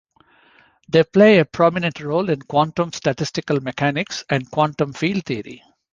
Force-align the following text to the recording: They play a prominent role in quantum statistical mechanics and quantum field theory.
They 0.89 1.03
play 1.03 1.37
a 1.37 1.45
prominent 1.45 1.99
role 1.99 2.27
in 2.31 2.41
quantum 2.41 2.91
statistical 2.91 3.61
mechanics 3.61 4.25
and 4.31 4.49
quantum 4.49 4.93
field 4.93 5.25
theory. 5.25 5.61